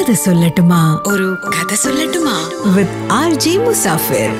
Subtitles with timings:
[0.00, 1.02] കഥ സൊല്ലട്ടുമാ.
[1.06, 2.50] ഒരു കഥ സൊല്ലട്ടുമാ.
[2.66, 4.30] വിത്ത് ആർ ജി മുസാഫിർ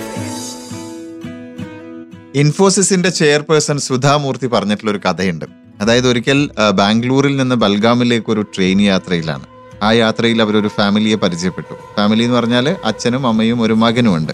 [2.34, 5.44] ഇൻഫോസിസിന്റെ ചെയർപേഴ്സൺ സുധാമൂർത്തി പറഞ്ഞിട്ടുള്ള ഒരു കഥയുണ്ട്.
[5.80, 9.44] അതായത് ഒരിക്കൽ ബാംഗ്ലൂരിൽ നിന്ന് ബൽഗാമിലേക്ക് ഒരു ട്രെയിൻ യാത്രയിലാണ്.
[9.82, 11.74] ആ യാത്രയിൽ അവരൊരു ഫാമിലിയെ പരിചയപ്പെട്ടു.
[11.96, 14.32] ഫാമിലി എന്ന് പറഞ്ഞാൽ അച്ഛനും അമ്മയും ഒരു മകനും ഉണ്ട്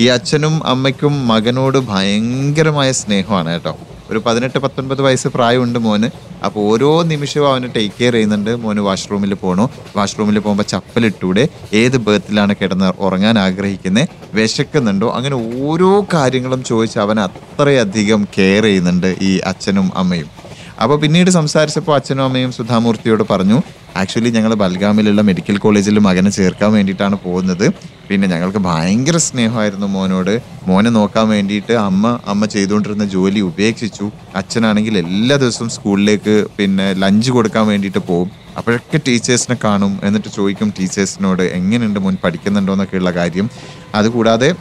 [0.00, 3.78] ഈ അച്ഛനും അമ്മയ്ക്കും മകനോട് ഭയങ്കരമായ സ്നേഹമാണ് കേട്ടോ.
[4.10, 6.08] ഒരു പതിനെട്ട് പത്തൊൻപത് വയസ്സ് പ്രായമുണ്ട് മോന്.
[6.44, 8.50] അപ്പോൾ ഓരോ നിമിഷവും അവന് ടേക്ക് കെയർ ചെയ്യുന്നുണ്ട്.
[8.54, 15.10] മോന് വാഷ്റൂമിൽ പോകണു വാഷ്റൂമിൽ പോകുമ്പോൾ ചപ്പലിട്ടൂടെ ഏത് ബേർത്തിലാണ് കിടന്ന് ഉറങ്ങാൻ ആഗ്രഹിക്കുന്നത് വിശക്കുന്നുണ്ടോ?
[15.10, 20.35] അങ്ങനെ ഓരോ കാര്യങ്ങളും ചോദിച്ച് അവൻ അത്രയധികം കെയർ ചെയ്യുന്നുണ്ട് ഈ അച്ഛനും അമ്മയും.
[20.82, 23.62] അപ്പോൾ പിന്നീട് സംസാരിച്ചപ്പോൾ അച്ഛനും അമ്മയും സുധാമൂർത്തിയോട് പറഞ്ഞു
[23.96, 27.66] ആക്ച്വലി ഞങ്ങൾ ബൽഗാമിലുള്ള മെഡിക്കൽ കോളേജിൽ മകനെ ചേർക്കാൻ വേണ്ടിയിട്ടാണ് പോകുന്നത്.
[28.08, 30.42] പിന്നെ ഞങ്ങൾക്ക് ഭയങ്കര സ്നേഹമായിരുന്നു മോനോട്.
[30.66, 34.10] മോനെ നോക്കാൻ വേണ്ടിയിട്ട് അമ്മ അമ്മ ചെയ്തുകൊണ്ടിരുന്ന ജോലി ഉപേക്ഷിച്ചു.
[34.34, 38.30] അച്ഛനാണെങ്കിൽ എല്ലാ ദിവസവും സ്കൂളിലേക്ക് പിന്നെ ലഞ്ച് കൊടുക്കാൻ വേണ്ടിയിട്ട് പോകും.
[38.56, 40.00] അപ്പോഴൊക്കെ ടീച്ചേഴ്സിനെ കാണും.
[40.04, 42.16] എന്നിട്ട് ചോദിക്കും ടീച്ചേഴ്സിനോട് എങ്ങനെയുണ്ട് മോൻ?
[42.24, 42.72] പഠിക്കുന്നുണ്ടോ?
[42.72, 43.48] എന്നൊക്കെയുള്ള കാര്യം.
[43.94, 44.54] അതുകൂടാതെ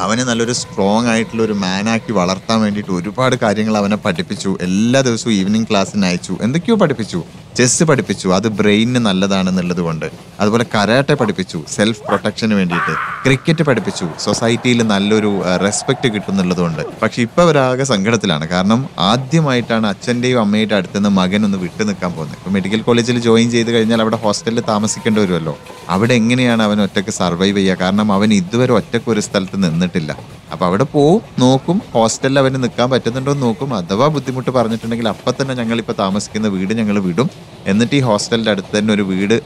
[0.00, 4.58] അവനെ നല്ലൊരു സ്ട്രോങ് ആയിട്ടുള്ള ഒരു മാനാക്കി വളർത്താൻ വേണ്ടിയിട്ട് ഒരുപാട് കാര്യങ്ങൾ അവനെ പഠിപ്പിച്ചു.
[4.60, 7.22] എല്ലാ ദിവസവും ഈവനിങ് ക്ലാസ്സിന് അയച്ചു എന്തൊക്കെയോ പഠിപ്പിച്ചു.
[7.56, 8.28] ചെസ് പഠിപ്പിച്ചു.
[8.28, 10.10] അത് ബ്രെയിനിന് നല്ലതാണെന്നുള്ളത് കൊണ്ട്.
[10.40, 11.64] അതുപോലെ കരാട്ടെ പഠിപ്പിച്ചു.
[11.68, 12.94] സെൽഫ് പ്രൊട്ടക്ഷന് വേണ്ടിയിട്ട്.
[13.24, 14.08] ക്രിക്കറ്റ് പഠിപ്പിച്ചു.
[14.20, 16.82] സൊസൈറ്റിയിൽ നല്ലൊരു റെസ്പെക്ട് കിട്ടുന്നുള്ളത് കൊണ്ട്.
[17.02, 18.48] പക്ഷെ ഇപ്പൊ അവരാകെ സങ്കടത്തിലാണ്.
[18.48, 22.52] കാരണം ആദ്യമായിട്ടാണ് അച്ഛന്റെയും അമ്മയുടെ അടുത്ത് നിന്ന് മകൻ ഒന്ന് വിട്ടു നിൽക്കാൻ പോകുന്നത്.
[22.52, 25.58] മെഡിക്കൽ കോളേജിൽ ജോയിൻ ചെയ്ത് കഴിഞ്ഞാൽ അവിടെ ഹോസ്റ്റലിൽ താമസിക്കേണ്ടി വരുമല്ലോ.
[25.90, 27.76] അവിടെ എങ്ങനെയാണ് അവൻ ഒറ്റയ്ക്ക് സർവൈവ് ചെയ്യുക?
[27.80, 30.16] കാരണം അവൻ ഇതുവരെ ഒറ്റയ്ക്ക് ഒരു സ്ഥലത്ത് നിന്നിട്ടില്ല.
[30.52, 31.82] അപ്പോൾ അവിടെ പോവും നോക്കും.
[31.92, 33.74] ഹോസ്റ്റലിൽ അവന് നിൽക്കാൻ പറ്റുന്നുണ്ടോ എന്ന് നോക്കും.
[33.74, 37.30] അഥവാ ബുദ്ധിമുട്ട് പറഞ്ഞിട്ടുണ്ടെങ്കിൽ അപ്പം തന്നെ ഞങ്ങളിപ്പോൾ താമസിക്കുന്ന വീട് ഞങ്ങൾ വിടും.
[37.66, 39.42] എന്നിട്ട് ഈ ഹോസ്റ്റലിന്റെ അടുത്ത് തന്നെ ഒരു വീട്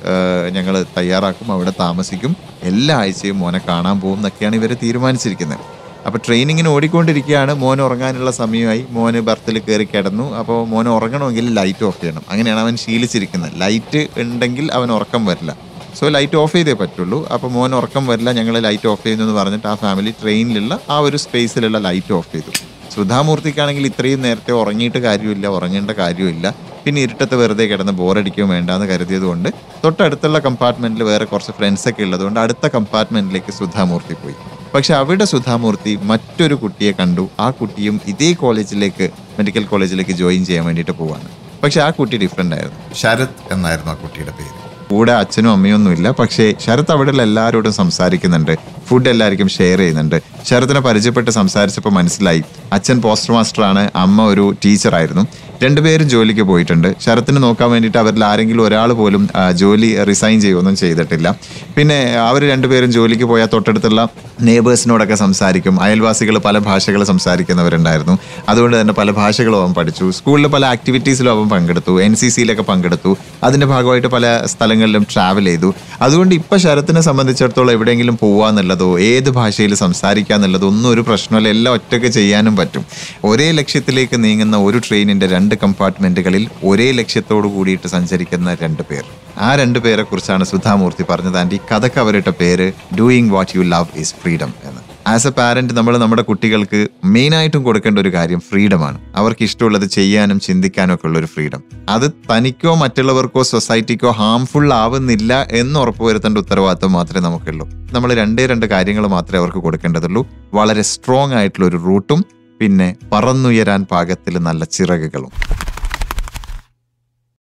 [0.52, 1.52] ഞങ്ങൾ തയ്യാറാക്കും.
[1.52, 2.36] അവിടെ താമസിക്കും.
[2.62, 5.58] എല്ലാ ആഴ്ചയും മോനെ കാണാൻ പോകും എന്നൊക്കെയാണ് ഇവർ തീരുമാനിച്ചിരിക്കുന്നത്.
[6.06, 7.54] അപ്പോൾ ട്രെയിനിങ്ങിന് ഓടിക്കൊണ്ടിരിക്കുകയാണ്.
[7.54, 8.86] മോൻ ഉറങ്ങാനുള്ള സമയമായി.
[8.90, 10.34] മോന് ബർത്തിൽ കയറി കിടന്നു.
[10.40, 12.22] അപ്പോൾ മോൻ ഉറങ്ങണമെങ്കിൽ ലൈറ്റ് ഓഫ് ചെയ്യണം.
[12.30, 13.52] അങ്ങനെയാണ് അവൻ ശീലിച്ചിരിക്കുന്നത്.
[13.60, 15.73] ലൈറ്റ് ഉണ്ടെങ്കിൽ അവൻ ഉറക്കം വരില്ല.
[15.98, 17.18] സോ ലൈറ്റ് ഓഫ് ചെയ്തേ പറ്റുള്ളൂ.
[17.34, 21.16] അപ്പോൾ മോൻ ഉറക്കം വരില്ല ഞങ്ങൾ ലൈറ്റ് ഓഫ് ചെയ്യുന്നു എന്ന് പറഞ്ഞിട്ട് ആ ഫാമിലി ട്രെയിനിലുള്ള ആ ഒരു
[21.24, 22.52] സ്പേസിലുള്ള ലൈറ്റ് ഓഫ് ചെയ്തു.
[22.94, 26.54] സുധാമൂർത്തിക്കാണെങ്കിൽ ഇത്രയും നേരത്തെ ഉറങ്ങിയിട്ട് കാര്യമില്ല ഉറങ്ങേണ്ട കാര്യമില്ല.
[26.84, 29.48] പിന്നെ ഇരുട്ടത്ത് വെറുതെ കിടന്ന് ബോറടിക്കുകയും വേണ്ടാന്ന് കരുതിയത് കൊണ്ട്
[29.84, 34.36] തൊട്ടടുത്തുള്ള കമ്പാർട്ട്മെന്റിൽ വേറെ കുറച്ച് ഫ്രണ്ട്സൊക്കെ ഉള്ളതുകൊണ്ട് അടുത്ത കമ്പാർട്ട്മെന്റിലേക്ക് സുധാമൂർത്തി പോയി.
[34.74, 37.28] പക്ഷെ അവിടെ സുധാമൂർത്തി മറ്റൊരു കുട്ടിയെ കണ്ടു.
[37.40, 41.30] ആ കുട്ടിയും ഇതേ കോളേജിലേക്ക് മെഡിക്കൽ കോളേജിലേക്ക് ജോയിൻ ചെയ്യാൻ വേണ്ടിയിട്ട് പോവാണ്.
[41.64, 42.80] പക്ഷെ ആ കുട്ടി ഡിഫറെന്റ് ആയിരുന്നു.
[43.02, 44.63] ശരത് എന്നായിരുന്നു ആ കുട്ടിയുടെ പേര്.
[44.90, 46.10] കൂടെ അച്ഛനും അമ്മയൊന്നുമില്ല.
[46.10, 48.73] പക്ഷേ ശരത് അവിടെയുള്ള എല്ലാവരോടും സംസാരിക്കുന്നുണ്ട്.
[48.88, 50.22] ഫുഡ് എല്ലാവർക്കും ഷെയർ ചെയ്യുന്നുണ്ട്.
[50.48, 52.42] ശരത്തിനെ പരിചയപ്പെട്ട് സംസാരിച്ചപ്പോൾ മനസ്സിലായി.
[52.72, 55.24] അച്ഛൻ പോസ്റ്റർ മാസ്റ്ററാണ് അമ്മ ഒരു ടീച്ചറായിരുന്നു.
[55.62, 56.94] രണ്ടുപേരും ജോലിക്ക് പോയിട്ടുണ്ട്.
[57.04, 61.28] ശരത്തിന് നോക്കാൻ വേണ്ടിയിട്ട് അവരിൽ ആരെങ്കിലും ഒരാൾ പോലും ജോലി റിസൈൻ ചെയ്യുകയൊന്നും ചെയ്തിട്ടില്ല.
[61.76, 64.08] പിന്നെ അവർ രണ്ടുപേരും ജോലിക്ക് പോയാൽ തൊട്ടടുത്തുള്ള
[64.42, 65.82] നെയ്ബേഴ്സിനോടൊക്കെ സംസാരിക്കും.
[65.82, 68.18] അയൽവാസികൾ പല ഭാഷകൾ സംസാരിക്കുന്നവരുണ്ടായിരുന്നു.
[68.48, 70.10] അതുകൊണ്ട് തന്നെ പല ഭാഷകളും അവൻ പഠിച്ചു.
[70.10, 72.02] സ്കൂളിൽ പല ആക്ടിവിറ്റീസിലും അവൻ പങ്കെടുത്തു.
[72.02, 73.16] എൻ സി സിയിലൊക്കെ പങ്കെടുത്തു.
[73.44, 75.74] അതിന്റെ ഭാഗമായിട്ട് പല സ്ഥലങ്ങളിലും ട്രാവൽ ചെയ്തു.
[76.00, 81.48] അതുകൊണ്ട് ഇപ്പോൾ ശരത്തിനെ സംബന്ധിച്ചിടത്തോളം എവിടെയെങ്കിലും പോവാന്നുള്ളതോ ഏത് ഭാഷയിൽ സംസാരിക്കുക എന്നുള്ളതോ ഒന്നും ഒരു പ്രശ്നമല്ല.
[81.48, 82.84] എല്ലാം ഒറ്റയ്ക്ക് ചെയ്യാനും പറ്റും.
[83.24, 89.04] ഒരേ ലക്ഷ്യത്തിലേക്ക് നീങ്ങുന്ന ഒരു ട്രെയിനിന്റെ രണ്ട് കമ്പാർട്ട്മെന്റുകളിൽ ഒരേ ലക്ഷ്യത്തോടു കൂടിയിട്ട് സഞ്ചരിക്കുന്ന രണ്ട് പേർ.
[89.38, 91.38] ആ രണ്ട് പേരെക്കുറിച്ചാണ് സുധാമൂർത്തി പറഞ്ഞത്.
[91.38, 94.83] ആൻഡ് ഈ കഥക്ക് അവരിട്ട പേര് doing what you love is freedom എന്ന്.
[95.06, 100.94] ആസ് എ പാരന്റ് നമ്മൾ നമ്മുടെ കുട്ടികൾക്ക് മെയിനായിട്ടും കൊടുക്കേണ്ട ഒരു കാര്യം ഫ്രീഡമാണ് അവർക്ക് ഇഷ്ടമുള്ളത് ചെയ്യാനും ചിന്തിക്കാനും
[100.94, 107.66] ഒക്കെ ഉള്ള ഒരു ഫ്രീഡം അത് തനിക്കോ മറ്റുള്ളവർക്കോ സൊസൈറ്റിക്കോ ഹാംഫുൾ ആവുന്നില്ല എന്ന് ഉറപ്പുവരുത്തേണ്ട ഉത്തരവാദിത്വം മാത്രമേ നമുക്കുള്ളൂ.
[107.92, 110.26] നമ്മൾ രണ്ടേ രണ്ട് കാര്യങ്ങൾ മാത്രമേ അവർക്ക് കൊടുക്കേണ്ടതുള്ളൂ.
[110.54, 112.24] വളരെ സ്ട്രോങ് ആയിട്ടുള്ള ഒരു റൂട്ടും
[112.60, 115.32] പിന്നെ പറന്നുയരാൻ പാകത്തിൽ നല്ല ചിറകുകളും.